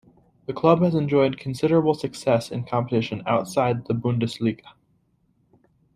The 0.47 0.53
club 0.53 0.81
has 0.81 0.95
enjoyed 0.95 1.37
considerable 1.37 1.93
success 1.93 2.49
in 2.51 2.63
competition 2.63 3.21
outside 3.27 3.85
the 3.85 3.93
Bundesliga. 3.93 4.65